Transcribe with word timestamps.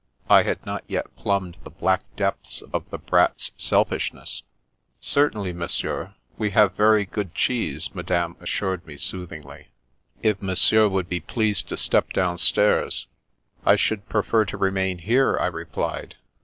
I 0.31 0.41
had 0.41 0.65
not 0.65 0.83
yet 0.87 1.15
plumbed 1.15 1.57
the 1.63 1.69
black 1.69 2.01
depths 2.15 2.63
of 2.73 2.89
the 2.89 2.97
Brat's 2.97 3.51
selfishness." 3.55 4.41
Certainly, 4.99 5.53
Monsieur; 5.53 6.15
we 6.39 6.49
have 6.49 6.73
very 6.73 7.05
good 7.05 7.35
cheese," 7.35 7.93
madame 7.93 8.35
assured 8.39 8.83
me 8.87 8.97
soothingly." 8.97 9.67
If 10.23 10.41
Mon 10.41 10.55
sieur 10.55 10.87
would 10.89 11.07
be 11.07 11.19
pleased 11.19 11.69
to 11.69 11.77
step 11.77 12.13
downstairs."" 12.13 13.05
I 13.63 13.75
should 13.75 14.09
prefer 14.09 14.43
to 14.45 14.57
remain 14.57 14.97
here," 14.97 15.37
I 15.39 15.45
replied. 15.45 16.15